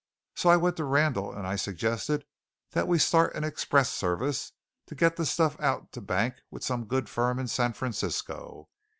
So 0.35 0.49
I 0.49 0.57
went 0.57 0.77
to 0.77 0.83
Randall 0.83 1.31
and 1.31 1.45
I 1.45 1.55
suggested 1.55 2.25
that 2.71 2.87
we 2.87 2.97
start 2.97 3.35
an 3.35 3.43
express 3.43 3.91
service 3.91 4.51
to 4.87 4.95
get 4.95 5.15
the 5.15 5.27
stuff 5.27 5.55
out 5.59 5.91
to 5.91 6.01
bank 6.01 6.37
with 6.49 6.63
some 6.63 6.85
good 6.85 7.07
firm 7.07 7.37
in 7.37 7.47
San 7.47 7.73
Francisco. 7.73 8.67